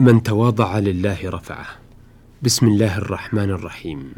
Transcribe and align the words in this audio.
من 0.00 0.22
تواضع 0.22 0.78
لله 0.78 1.30
رفعه. 1.30 1.66
بسم 2.42 2.66
الله 2.66 2.98
الرحمن 2.98 3.50
الرحيم. 3.50 4.12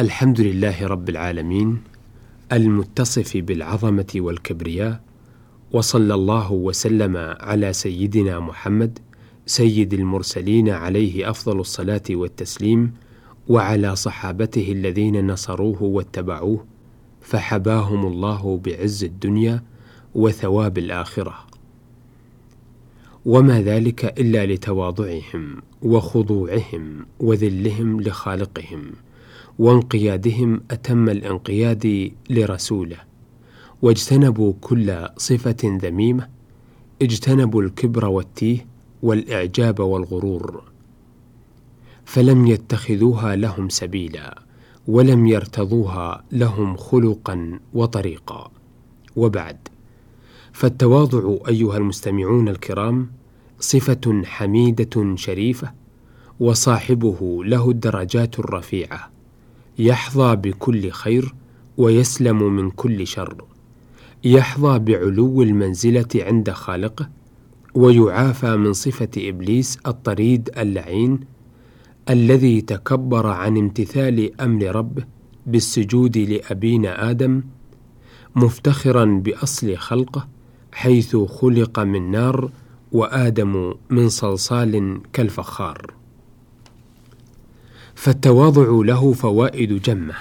الحمد 0.00 0.40
لله 0.40 0.86
رب 0.86 1.08
العالمين 1.08 1.82
المتصف 2.52 3.36
بالعظمة 3.36 4.06
والكبرياء 4.16 5.00
وصلى 5.72 6.14
الله 6.14 6.52
وسلم 6.52 7.16
على 7.40 7.72
سيدنا 7.72 8.40
محمد 8.40 8.98
سيد 9.46 9.94
المرسلين 9.94 10.68
عليه 10.68 11.30
أفضل 11.30 11.60
الصلاة 11.60 12.02
والتسليم 12.10 12.92
وعلى 13.48 13.96
صحابته 13.96 14.72
الذين 14.72 15.26
نصروه 15.26 15.82
واتبعوه 15.82 16.66
فحباهم 17.20 18.06
الله 18.06 18.60
بعز 18.64 19.04
الدنيا 19.04 19.62
وثواب 20.14 20.78
الآخرة. 20.78 21.47
وما 23.24 23.62
ذلك 23.62 24.04
إلا 24.20 24.46
لتواضعهم 24.46 25.62
وخضوعهم 25.82 27.06
وذلهم 27.20 28.00
لخالقهم 28.00 28.92
وانقيادهم 29.58 30.60
أتم 30.70 31.08
الانقياد 31.08 32.12
لرسوله. 32.30 32.96
واجتنبوا 33.82 34.52
كل 34.60 35.08
صفة 35.16 35.56
ذميمة 35.64 36.28
اجتنبوا 37.02 37.62
الكبر 37.62 38.04
والتيه 38.04 38.66
والإعجاب 39.02 39.80
والغرور. 39.80 40.62
فلم 42.04 42.46
يتخذوها 42.46 43.36
لهم 43.36 43.68
سبيلا 43.68 44.42
ولم 44.88 45.26
يرتضوها 45.26 46.24
لهم 46.32 46.76
خلقا 46.76 47.60
وطريقا. 47.74 48.50
وبعد 49.16 49.68
فالتواضع 50.58 51.36
أيها 51.48 51.76
المستمعون 51.76 52.48
الكرام 52.48 53.10
صفة 53.60 54.22
حميدة 54.24 55.16
شريفة 55.16 55.72
وصاحبه 56.40 57.44
له 57.44 57.70
الدرجات 57.70 58.38
الرفيعة. 58.38 59.10
يحظى 59.78 60.36
بكل 60.36 60.90
خير 60.90 61.34
ويسلم 61.76 62.56
من 62.56 62.70
كل 62.70 63.06
شر. 63.06 63.44
يحظى 64.24 64.78
بعلو 64.78 65.42
المنزلة 65.42 66.08
عند 66.14 66.50
خالقه 66.50 67.08
ويعافى 67.74 68.56
من 68.56 68.72
صفة 68.72 69.10
إبليس 69.16 69.78
الطريد 69.86 70.50
اللعين 70.58 71.20
الذي 72.10 72.60
تكبر 72.60 73.26
عن 73.26 73.56
امتثال 73.56 74.40
أمر 74.40 74.76
ربه 74.76 75.04
بالسجود 75.46 76.18
لأبينا 76.18 77.10
آدم 77.10 77.42
مفتخرا 78.36 79.04
بأصل 79.04 79.76
خلقه 79.76 80.37
حيث 80.72 81.16
خلق 81.16 81.78
من 81.78 82.10
نار 82.10 82.50
وآدم 82.92 83.74
من 83.90 84.08
صلصال 84.08 85.00
كالفخار. 85.12 85.94
فالتواضع 87.94 88.84
له 88.84 89.12
فوائد 89.12 89.82
جمة 89.82 90.14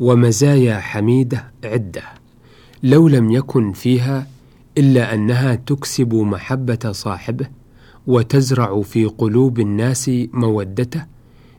ومزايا 0.00 0.78
حميدة 0.78 1.52
عدة 1.64 2.02
لو 2.82 3.08
لم 3.08 3.30
يكن 3.30 3.72
فيها 3.72 4.26
إلا 4.78 5.14
أنها 5.14 5.54
تكسب 5.54 6.14
محبة 6.14 6.92
صاحبه 6.92 7.46
وتزرع 8.06 8.82
في 8.82 9.04
قلوب 9.04 9.60
الناس 9.60 10.10
مودته 10.32 11.06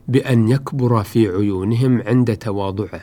بأن 0.08 0.48
يكبر 0.48 1.02
في 1.02 1.28
عيونهم 1.28 2.02
عند 2.02 2.36
تواضعه. 2.36 3.00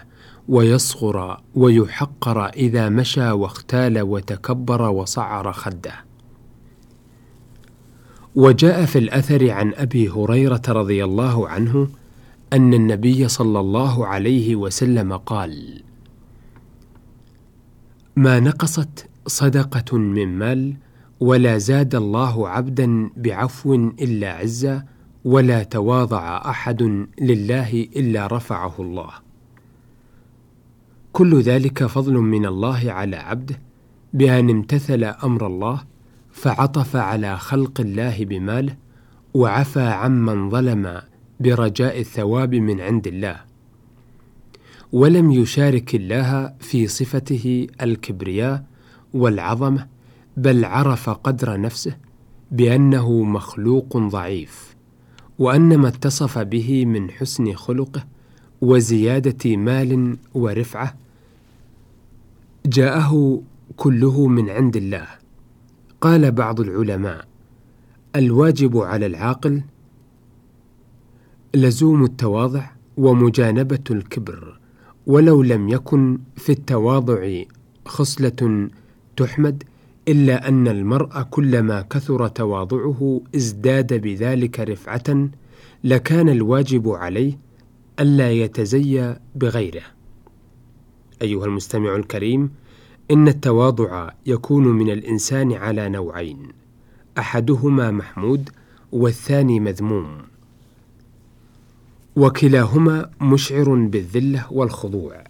ويصغر 0.49 1.41
ويحقر 1.55 2.45
إذا 2.45 2.89
مشى 2.89 3.31
واختال 3.31 4.01
وتكبر 4.01 4.81
وصعر 4.81 5.51
خده. 5.51 6.05
وجاء 8.35 8.85
في 8.85 8.99
الأثر 8.99 9.51
عن 9.51 9.73
أبي 9.73 10.09
هريرة 10.09 10.61
رضي 10.69 11.03
الله 11.03 11.49
عنه 11.49 11.88
أن 12.53 12.73
النبي 12.73 13.27
صلى 13.27 13.59
الله 13.59 14.07
عليه 14.07 14.55
وسلم 14.55 15.17
قال 15.17 15.83
ما 18.16 18.39
نقصت 18.39 19.09
صدقة 19.28 19.97
من 19.97 20.39
مال 20.39 20.75
ولا 21.19 21.57
زاد 21.57 21.95
الله 21.95 22.50
عبدا 22.50 23.09
بعفو 23.17 23.75
إلا 23.75 24.34
عزا 24.34 24.85
ولا 25.25 25.63
تواضع 25.63 26.38
أحد 26.50 27.07
لله 27.22 27.88
إلا 27.95 28.28
رفعه 28.28 28.73
الله. 28.79 29.25
كل 31.16 31.42
ذلك 31.42 31.86
فضل 31.86 32.14
من 32.14 32.46
الله 32.46 32.92
على 32.92 33.16
عبده 33.16 33.59
بأن 34.14 34.50
امتثل 34.50 35.03
أمر 35.03 35.48
الله 35.48 35.84
فعطف 36.31 36.96
على 36.96 37.38
خلق 37.38 37.81
الله 37.81 38.26
بماله 38.26 38.76
وعفى 39.34 39.81
عمن 39.81 40.50
ظلم 40.50 41.02
برجاء 41.40 42.00
الثواب 42.00 42.56
من 42.56 42.81
عند 42.81 43.08
الله. 43.08 43.36
ولم 44.92 45.31
يشارك 45.31 45.96
الله 45.96 46.53
في 46.59 46.88
صفته 46.88 47.68
الكبرياء 47.82 48.64
والعظمة 49.14 49.88
بل 50.38 50.66
عرف 50.66 51.09
قدر 51.09 51.62
نفسه 51.62 51.97
بأنه 52.52 53.24
مخلوق 53.24 53.97
ضعيف 53.97 54.76
وأن 55.40 55.78
ما 55.78 55.88
اتصف 55.88 56.38
به 56.38 56.86
من 56.86 57.12
حسن 57.12 57.53
خلقه 57.53 58.06
وزيادة 58.62 59.56
مال 59.56 60.18
ورفعة 60.34 61.04
جاءه 62.66 63.42
كله 63.76 64.28
من 64.28 64.50
عند 64.50 64.76
الله. 64.76 65.08
قال 66.02 66.31
بعض 66.31 66.59
العلماء 66.59 67.26
الواجب 68.16 68.78
على 68.78 69.06
العاقل 69.06 69.62
لزوم 71.56 72.03
التواضع 72.03 72.70
ومجانبة 72.98 73.84
الكبر 73.92 74.59
ولو 75.08 75.44
لم 75.44 75.70
يكن 75.70 76.20
في 76.36 76.52
التواضع 76.52 77.44
خصلة 77.86 78.70
تحمد 79.18 79.64
إلا 80.08 80.47
أن 80.47 80.68
المرء 80.68 81.22
كلما 81.22 81.82
كثر 81.82 82.28
تواضعه 82.28 83.22
ازداد 83.36 83.94
بذلك 83.94 84.59
رفعة 84.59 85.30
لكان 85.84 86.30
الواجب 86.30 86.90
عليه 86.90 87.40
ألا 88.00 88.32
يتزيا 88.32 89.20
بغيره. 89.36 89.94
أيها 91.22 91.46
المستمع 91.46 91.96
الكريم 91.96 92.50
إن 93.12 93.28
التواضع 93.28 94.09
يكون 94.26 94.64
من 94.68 94.90
الإنسان 94.90 95.53
على 95.53 95.90
نوعين 95.90 96.38
أحدهما 97.18 97.92
محمود 97.92 98.50
والثاني 98.92 99.59
مذموم. 99.59 100.18
وكلاهما 102.16 103.09
مشعر 103.22 103.76
بالذلة 103.76 104.46
والخضوع. 104.52 105.24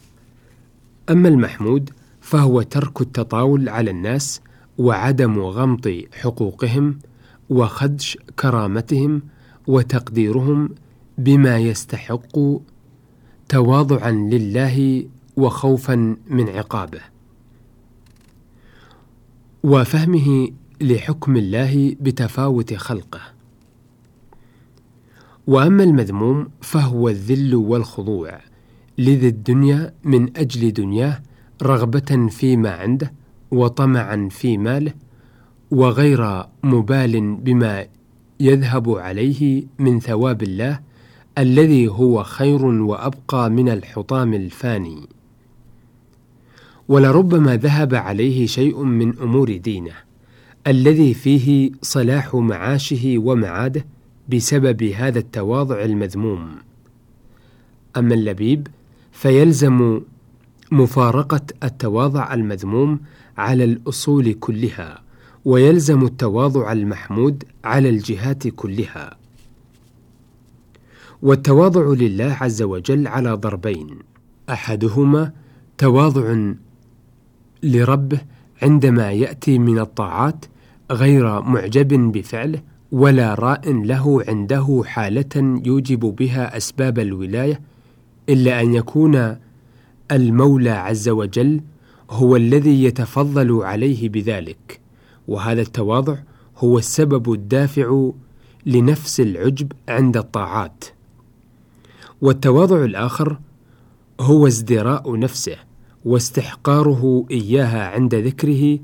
أما 1.10 1.30
المحمود 1.30 1.90
فهو 2.22 2.62
ترك 2.62 3.02
التطاول 3.02 3.70
على 3.70 3.92
الناس 3.92 4.42
وعدم 4.78 5.40
غمط 5.40 5.88
حقوقهم 6.14 7.00
وخدش 7.50 8.18
كرامتهم 8.40 9.22
وتقديرهم 9.68 10.70
بما 11.18 11.60
يستحق 11.60 12.40
تواضعا 13.50 14.12
لله 14.12 15.06
وخوفا 15.38 16.18
من 16.30 16.50
عقابه. 16.50 17.02
وفهمه 19.64 20.50
لحكم 20.82 21.38
الله 21.38 21.96
بتفاوت 22.00 22.74
خلقه. 22.74 23.22
وأما 25.48 25.84
المذموم 25.84 26.48
فهو 26.62 27.10
الذل 27.10 27.56
والخضوع 27.56 28.40
لذي 28.98 29.28
الدنيا 29.28 29.94
من 30.04 30.38
أجل 30.38 30.74
دنياه 30.74 31.22
رغبة 31.64 32.28
فيما 32.28 32.70
عنده 32.70 33.14
وطمعا 33.52 34.30
في 34.32 34.58
ماله 34.58 34.94
وغير 35.72 36.46
مبال 36.64 37.36
بما 37.36 37.86
يذهب 38.40 38.90
عليه 38.90 39.64
من 39.80 40.00
ثواب 40.00 40.44
الله 40.44 40.80
الذي 41.38 41.88
هو 41.88 42.24
خير 42.24 42.66
وأبقى 42.66 43.50
من 43.50 43.70
الحطام 43.70 44.34
الفاني. 44.34 45.15
ولربما 46.88 47.56
ذهب 47.56 47.96
عليه 47.96 48.48
شيء 48.48 48.84
من 48.84 49.18
أمور 49.20 49.58
دينه 49.58 49.94
الذي 50.68 51.14
فيه 51.14 51.72
صلاح 51.82 52.36
معاشه 52.36 53.16
ومعاده 53.18 53.86
بسبب 54.30 54.84
هذا 54.84 55.20
التواضع 55.20 55.84
المذموم. 55.84 56.56
أما 57.98 58.14
اللبيب 58.14 58.68
فيلزم 59.12 60.02
مفارقة 60.72 61.42
التواضع 61.64 62.34
المذموم 62.34 63.00
على 63.38 63.64
الأصول 63.64 64.34
كلها 64.34 65.02
ويلزم 65.46 66.06
التواضع 66.06 66.72
المحمود 66.72 67.44
على 67.64 67.90
الجهات 67.90 68.48
كلها. 68.48 69.18
والتواضع 71.22 71.94
لله 71.94 72.38
عز 72.42 72.62
وجل 72.62 73.08
على 73.08 73.34
ضربين 73.34 74.00
أحدهما 74.50 75.32
تواضع 75.78 76.54
لربه 77.66 78.20
عندما 78.62 79.12
يأتي 79.12 79.60
من 79.60 79.80
الطاعات 79.80 80.46
غير 80.92 81.42
معجب 81.42 82.12
بفعله 82.12 82.62
ولا 82.92 83.34
راء 83.34 83.72
له 83.72 84.24
عنده 84.28 84.84
حالة 84.86 85.62
يوجب 85.66 86.00
بها 86.00 86.58
أسباب 86.58 87.00
الولاية 87.00 87.62
إلا 88.30 88.62
أن 88.62 88.74
يكون 88.74 89.36
المولى 90.12 90.70
عز 90.70 91.10
وجل 91.10 91.62
هو 92.10 92.36
الذي 92.36 92.84
يتفضل 92.84 93.64
عليه 93.64 94.10
بذلك. 94.10 94.80
وهذا 95.28 95.62
التواضع 95.62 96.18
هو 96.58 96.78
السبب 96.78 97.34
الدافع 97.34 98.10
لنفس 98.66 99.20
العجب 99.20 99.72
عند 99.90 100.18
الطاعات. 100.18 100.86
والتواضع 102.22 102.84
الآخر 102.84 103.40
هو 104.20 104.48
ازدراء 104.48 105.20
نفسه. 105.20 105.58
واستحقاره 106.06 107.26
إياها 107.32 107.88
عند 107.88 108.16
ذكره 108.16 108.80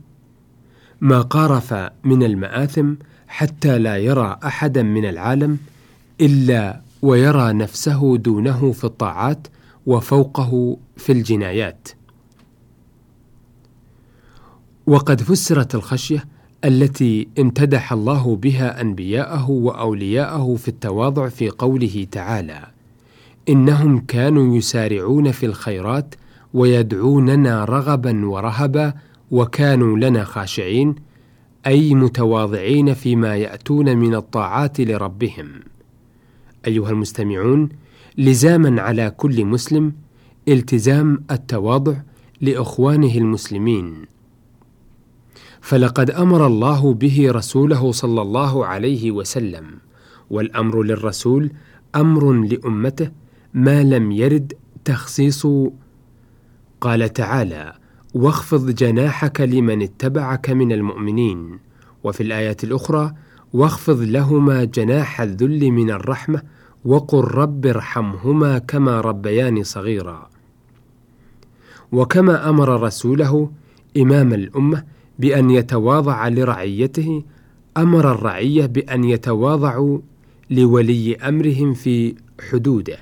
ما 1.01 1.21
قارف 1.21 1.73
من 2.03 2.23
المآثم 2.23 2.93
حتى 3.27 3.79
لا 3.79 3.97
يرى 3.97 4.39
احدا 4.43 4.83
من 4.83 5.05
العالم 5.05 5.57
إلا 6.21 6.81
ويرى 7.01 7.53
نفسه 7.53 8.17
دونه 8.17 8.71
في 8.71 8.83
الطاعات 8.83 9.47
وفوقه 9.85 10.77
في 10.97 11.11
الجنايات. 11.11 11.87
وقد 14.87 15.21
فسرت 15.21 15.75
الخشية 15.75 16.25
التي 16.65 17.27
امتدح 17.39 17.93
الله 17.93 18.35
بها 18.35 18.81
أنبياءه 18.81 19.49
وأولياءه 19.49 20.55
في 20.55 20.67
التواضع 20.67 21.29
في 21.29 21.49
قوله 21.49 22.07
تعالى 22.11 22.67
إنهم 23.49 23.99
كانوا 23.99 24.57
يسارعون 24.57 25.31
في 25.31 25.45
الخيرات 25.45 26.15
ويدعوننا 26.53 27.65
رغبا 27.65 28.25
ورهبا 28.25 28.93
وكانوا 29.31 29.97
لنا 29.97 30.23
خاشعين 30.23 30.95
أي 31.67 31.93
متواضعين 31.95 32.93
فيما 32.93 33.35
يأتون 33.35 33.97
من 33.97 34.15
الطاعات 34.15 34.81
لربهم. 34.81 35.47
أيها 36.67 36.89
المستمعون 36.89 37.69
لزاما 38.17 38.81
على 38.81 39.09
كل 39.17 39.45
مسلم 39.45 39.93
التزام 40.47 41.23
التواضع 41.31 41.95
لإخوانه 42.41 43.17
المسلمين. 43.17 44.05
فلقد 45.61 46.11
أمر 46.11 46.47
الله 46.47 46.93
به 46.93 47.31
رسوله 47.31 47.91
صلى 47.91 48.21
الله 48.21 48.65
عليه 48.65 49.11
وسلم 49.11 49.65
والأمر 50.29 50.83
للرسول 50.83 51.51
أمر 51.95 52.33
لأمته 52.33 53.11
ما 53.53 53.83
لم 53.83 54.11
يرد 54.11 54.53
تخصيص 54.85 55.47
قال 56.81 57.13
تعالى 57.13 57.73
واخفض 58.13 58.69
جناحك 58.69 59.41
لمن 59.41 59.81
اتبعك 59.81 60.49
من 60.49 60.71
المؤمنين. 60.71 61.59
وفي 62.03 62.23
الايه 62.23 62.57
الأخرى 62.63 63.13
واخفض 63.53 64.01
لهما 64.01 64.63
جناح 64.63 65.21
الذل 65.21 65.71
من 65.71 65.91
الرحمة 65.91 66.41
وقل 66.85 67.23
رب 67.23 67.65
ارحمهما 67.65 68.57
كما 68.57 69.01
ربياني 69.01 69.63
صغيرا. 69.63 70.29
وكما 71.91 72.49
أمر 72.49 72.81
رسوله 72.81 73.51
إمام 73.97 74.33
الأمة 74.33 74.83
بأن 75.19 75.49
يتواضع 75.49 76.27
لرعيته 76.27 77.23
أمر 77.77 78.11
الرعية 78.11 78.65
بأن 78.65 79.03
يتواضعوا 79.03 79.99
لولي 80.49 81.15
أمرهم 81.15 81.73
في 81.73 82.15
حدوده. 82.51 82.97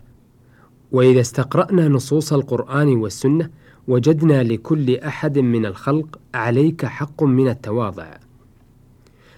وإذا 0.92 1.22
استقرأنا 1.22 1.88
نصوص 1.88 2.34
القرآن 2.34 2.88
والسنة 2.88 3.50
وجدنا 3.90 4.44
لكل 4.44 4.96
أحد 4.96 5.40
من 5.40 5.66
الخلق 5.66 6.20
عليك 6.34 6.86
حق 6.86 7.24
من 7.24 7.48
التواضع. 7.48 8.18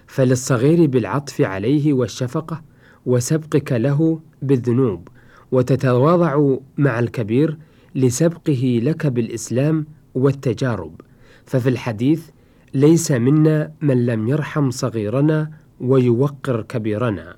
فللصغير 0.06 0.86
بالعطف 0.86 1.40
عليه 1.40 1.92
والشفقة 1.92 2.62
وسبقك 3.06 3.72
له 3.72 4.20
بالذنوب 4.42 5.08
وتتواضع 5.52 6.56
مع 6.78 6.98
الكبير 6.98 7.58
لسبقه 7.94 8.80
لك 8.82 9.06
بالإسلام 9.06 9.86
والتجارب. 10.14 11.00
ففي 11.46 11.68
الحديث 11.68 12.28
ليس 12.74 13.10
منا 13.10 13.72
من 13.80 14.06
لم 14.06 14.28
يرحم 14.28 14.70
صغيرنا 14.70 15.50
ويوقر 15.80 16.62
كبيرنا. 16.62 17.36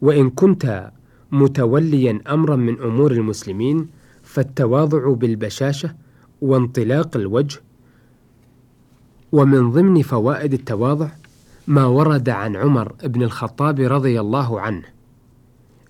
وإن 0.00 0.30
كنت 0.30 0.90
متوليا 1.32 2.20
أمرا 2.28 2.56
من 2.56 2.80
أمور 2.80 3.12
المسلمين 3.12 3.99
فالتواضع 4.30 5.12
بالبشاشة 5.12 5.94
وانطلاق 6.40 7.16
الوجه 7.16 7.60
ومن 9.32 9.70
ضمن 9.70 10.02
فوائد 10.02 10.52
التواضع 10.52 11.08
ما 11.66 11.84
ورد 11.84 12.28
عن 12.28 12.56
عمر 12.56 12.92
بن 13.04 13.22
الخطاب 13.22 13.80
رضي 13.80 14.20
الله 14.20 14.60
عنه 14.60 14.82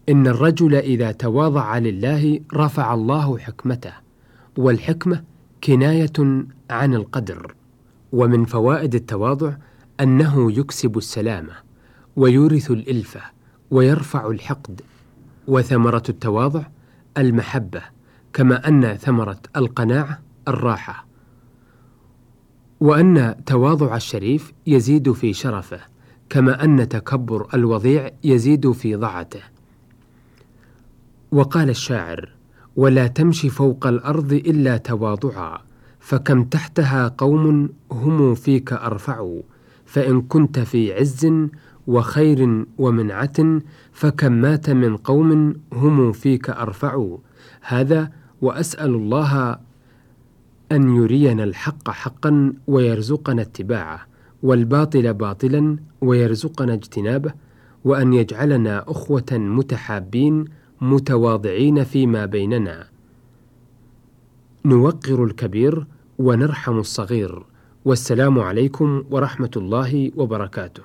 إن 0.09 0.27
الرجل 0.27 0.75
إذا 0.75 1.13
تواضع 1.13 1.79
لله 1.79 2.41
رفع 2.55 2.95
الله 2.95 3.39
حكمته 3.39 3.93
والحكمة 4.59 5.25
كناية 5.65 6.13
عن 6.71 6.95
القدر. 6.95 7.55
ومن 8.13 8.45
فوائد 8.45 8.95
التواضع 8.95 9.53
أنه 10.01 10.53
يكسب 10.53 10.99
السلامة 10.99 11.53
ويورث 12.17 12.71
الإلفة 12.71 13.21
ويرفع 13.71 14.31
الحقد 14.31 14.81
وثمرة 15.49 16.03
التواضع 16.09 16.63
المحبة 17.19 18.00
كما 18.33 18.69
أن 18.69 18.97
ثمرة 18.97 19.41
القناعه 19.57 20.19
الراحة 20.49 21.07
وأن 22.81 23.35
تواضع 23.47 23.97
الشريف 23.97 24.53
يزيد 24.67 25.13
في 25.13 25.33
شرفه 25.33 25.81
كما 26.29 26.65
أن 26.65 26.89
تكبر 26.89 27.47
الوضيع 27.55 28.11
يزيد 28.25 28.73
في 28.73 28.95
ضعته. 28.95 29.41
وقال 31.33 31.71
الشاعر 31.71 32.29
ولا 32.77 33.07
تمشي 33.07 33.49
فوق 33.49 33.87
الأرض 33.87 34.33
إلا 34.33 34.77
تواضعا 34.77 35.59
فكم 36.01 36.45
تحتها 36.45 37.15
قوم 37.19 37.69
هم 37.93 38.35
فيك 38.35 38.73
أرفع 38.73 39.35
فإن 39.87 40.23
كنت 40.23 40.59
في 40.59 40.95
عز 40.95 41.33
وخير 41.87 42.67
ومنعة 42.79 43.61
فكم 43.93 44.33
مات 44.33 44.71
من 44.71 44.97
قوم 44.97 45.55
هم 45.73 46.13
فيك 46.13 46.51
أرفع 46.51 47.17
هذا 47.61 48.11
وأسأل 48.43 48.95
الله 48.95 49.59
أن 50.73 50.97
يرينا 50.97 51.45
الحق 51.45 51.91
حقا 51.91 52.53
ويرزقنا 52.67 53.43
اتباعه 53.43 54.07
والباطل 54.43 55.15
باطلا 55.15 55.77
ويرزقنا 56.01 56.75
اجتنابه 56.75 57.33
وأن 57.85 58.13
يجعلنا 58.13 58.85
أخوة 58.89 59.33
متحابين 59.33 60.45
متواضعين 60.81 61.85
فيما 61.85 62.27
بيننا. 62.27 62.87
نوقر 64.65 65.25
الكبير 65.25 65.87
ونرحم 66.19 66.79
الصغير. 66.79 67.43
والسلام 67.85 68.39
عليكم 68.39 69.05
ورحمة 69.11 69.51
الله 69.57 70.11
وبركاته. 70.17 70.83